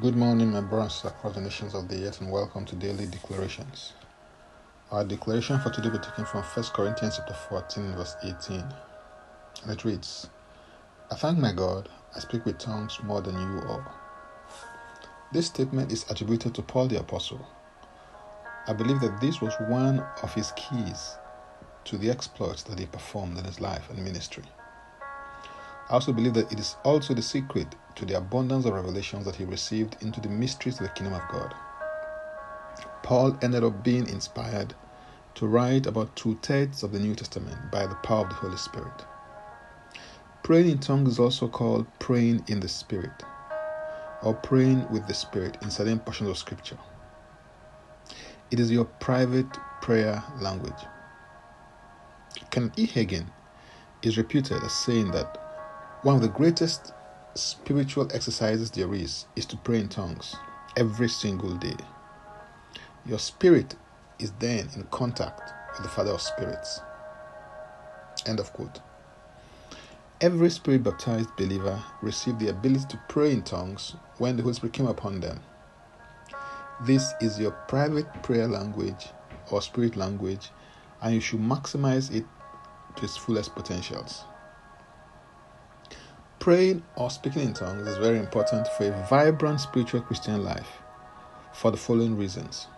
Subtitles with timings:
[0.00, 3.94] Good morning, my brothers across the nations of the earth, and welcome to Daily Declarations.
[4.92, 8.62] Our declaration for today will be taken from 1 Corinthians chapter 14, verse 18.
[9.62, 10.30] And it reads,
[11.10, 13.84] I thank my God, I speak with tongues more than you all.
[15.32, 17.44] This statement is attributed to Paul the Apostle.
[18.68, 21.16] I believe that this was one of his keys
[21.86, 24.44] to the exploits that he performed in his life and ministry.
[25.90, 29.36] I also believe that it is also the secret to the abundance of revelations that
[29.36, 31.54] he received into the mysteries of the kingdom of God.
[33.02, 34.74] Paul ended up being inspired
[35.36, 38.58] to write about two thirds of the New Testament by the power of the Holy
[38.58, 39.06] Spirit.
[40.42, 43.22] Praying in tongues is also called praying in the Spirit
[44.22, 46.78] or praying with the Spirit in certain portions of Scripture.
[48.50, 49.46] It is your private
[49.80, 50.84] prayer language.
[52.50, 52.86] Ken E.
[52.86, 53.28] Hagin
[54.02, 55.47] is reputed as saying that
[56.02, 56.92] one of the greatest
[57.34, 60.36] spiritual exercises there is is to pray in tongues
[60.76, 61.74] every single day.
[63.04, 63.74] Your spirit
[64.20, 66.80] is then in contact with the Father of spirits.
[68.26, 68.80] End of quote.
[70.20, 74.74] Every spirit baptized believer received the ability to pray in tongues when the Holy Spirit
[74.74, 75.40] came upon them.
[76.86, 79.08] This is your private prayer language
[79.50, 80.50] or spirit language,
[81.02, 82.24] and you should maximize it
[82.96, 84.24] to its fullest potentials.
[86.38, 90.70] Praying or speaking in tongues is very important for a vibrant spiritual Christian life
[91.52, 92.68] for the following reasons.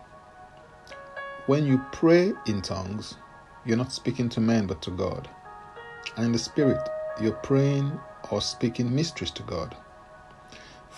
[1.47, 3.17] When you pray in tongues,
[3.67, 5.29] you're not speaking to men but to God.
[6.17, 6.89] And in the Spirit,
[7.21, 9.77] you're praying or speaking mysteries to God.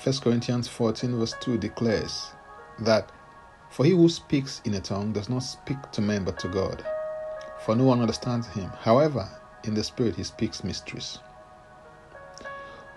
[0.05, 2.31] 1 Corinthians 14, verse 2 declares
[2.79, 3.11] that
[3.71, 6.85] for he who speaks in a tongue does not speak to men but to God,
[7.65, 8.71] for no one understands him.
[8.81, 9.29] However,
[9.65, 11.19] in the Spirit, he speaks mysteries.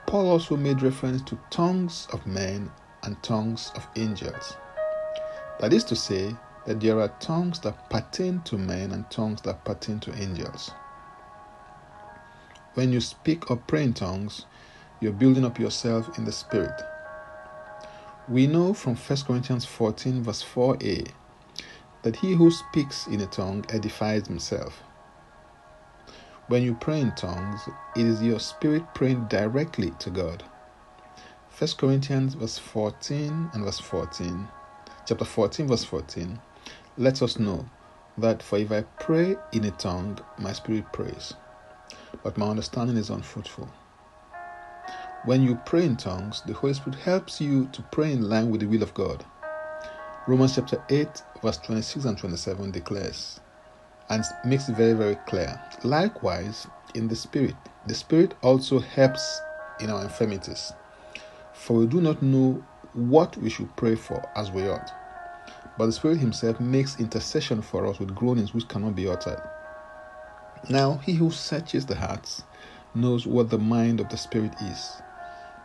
[0.08, 2.72] Paul also made reference to tongues of men
[3.04, 4.56] and tongues of angels.
[5.60, 9.64] That is to say, that there are tongues that pertain to men and tongues that
[9.64, 10.72] pertain to angels.
[12.74, 14.46] When you speak or pray in tongues,
[15.00, 16.82] you're building up yourself in the Spirit.
[18.28, 21.08] We know from 1 Corinthians 14, verse 4a,
[22.02, 24.82] that he who speaks in a tongue edifies himself.
[26.48, 30.44] When you pray in tongues, it is your spirit praying directly to God.
[31.58, 34.48] 1 Corinthians verse 14 and verse 14,
[35.08, 36.40] chapter 14, verse 14,
[36.98, 37.68] lets us know
[38.20, 41.34] that for if I pray in a tongue, my spirit prays,
[42.22, 43.68] but my understanding is unfruitful.
[45.24, 48.62] When you pray in tongues, the Holy Spirit helps you to pray in line with
[48.62, 49.26] the will of God.
[50.28, 53.40] Romans chapter 8, verse 26 and 27 declares,
[54.10, 55.60] and makes it very, very clear.
[55.84, 57.56] Likewise, in the Spirit,
[57.88, 59.42] the Spirit also helps
[59.80, 60.74] in our infirmities.
[61.54, 64.92] For we do not know what we should pray for as we ought.
[65.78, 69.42] But the Spirit Himself makes intercession for us with groanings which cannot be uttered.
[70.70, 72.44] Now, He who searches the hearts
[72.94, 75.02] knows what the mind of the Spirit is,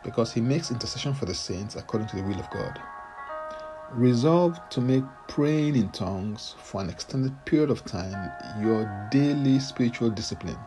[0.02, 2.78] because He makes intercession for the saints according to the will of God.
[3.94, 8.30] Resolve to make praying in tongues for an extended period of time
[8.62, 10.58] your daily spiritual discipline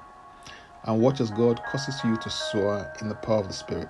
[0.84, 3.88] and watch as God causes you to soar in the power of the Spirit.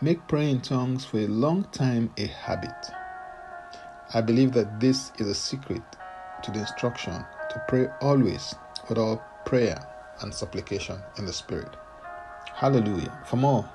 [0.00, 2.70] Make praying in tongues for a long time a habit.
[4.14, 5.82] I believe that this is a secret
[6.44, 8.54] to the instruction to pray always
[8.88, 9.84] with all prayer
[10.20, 11.74] and supplication in the Spirit.
[12.54, 13.18] Hallelujah.
[13.26, 13.68] For more,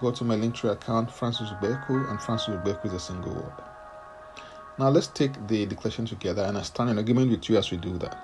[0.00, 3.52] go to my Linktree account, Francis Ubeku, and Francis Ubeku is a single word.
[4.78, 7.78] Now let's take the declaration together and I stand in agreement with you as we
[7.78, 8.16] do that.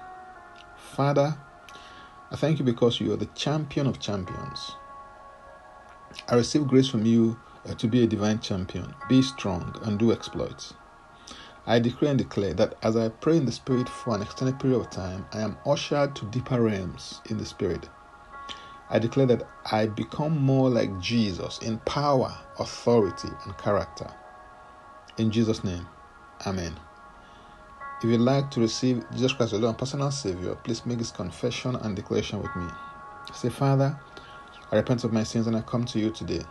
[0.77, 1.35] Father,
[2.31, 4.73] I thank you because you are the champion of champions.
[6.29, 8.95] I receive grace from you uh, to be a divine champion.
[9.09, 10.75] Be strong and do exploits.
[11.67, 14.81] I decree and declare that as I pray in the Spirit for an extended period
[14.81, 17.89] of time, I am ushered to deeper realms in the Spirit.
[18.93, 24.07] I declare that I become more like Jesus in power, authority, and character.
[25.17, 25.87] In Jesus' name,
[26.47, 26.79] Amen.
[27.99, 31.77] If you'd like to receive Jesus Christ as your personal Savior, please make this confession
[31.77, 32.67] and declaration with me.
[33.33, 33.97] Say, Father,
[34.71, 36.43] I repent of my sins and I come to you today.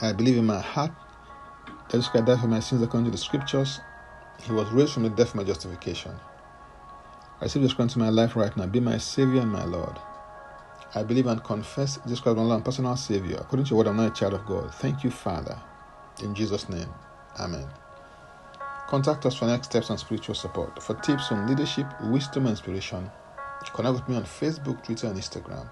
[0.00, 0.92] I believe in my heart
[1.66, 3.80] that Jesus Christ died for my sins according to the scriptures.
[4.40, 6.12] He was raised from the death for my justification.
[7.40, 8.66] I receive Jesus Christ into my life right now.
[8.66, 9.98] Be my Savior and my Lord.
[10.94, 13.36] I believe and confess Jesus Christ my Lord and personal Savior.
[13.40, 14.74] According to your word, I'm not a child of God.
[14.74, 15.60] Thank you, Father.
[16.22, 16.88] In Jesus' name,
[17.38, 17.66] Amen.
[18.88, 20.82] Contact us for next steps and spiritual support.
[20.82, 23.10] For tips on leadership, wisdom, and inspiration,
[23.74, 25.70] connect with me on Facebook, Twitter, and Instagram.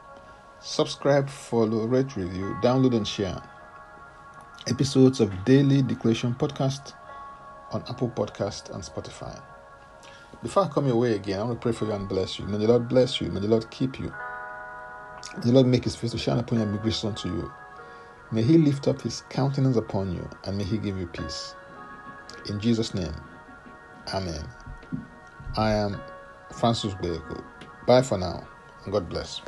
[0.61, 3.43] Subscribe, follow, rate, review, download, and share.
[4.69, 6.95] episodes of Daily Declaration Podcast
[7.73, 9.41] on Apple Podcast and Spotify.
[10.43, 12.47] Before I come your way again, I want to pray for you and bless you.
[12.47, 13.31] May the Lord bless you.
[13.31, 14.13] May the Lord keep you.
[15.43, 17.53] The Lord make his face to shine upon you and be gracious unto you.
[18.33, 21.55] May he lift up his countenance upon you and may he give you peace.
[22.49, 23.15] In Jesus' name,
[24.15, 24.45] Amen.
[25.57, 26.01] I am
[26.53, 27.45] Francis Ubeku.
[27.87, 28.47] Bye for now
[28.85, 29.41] and God bless.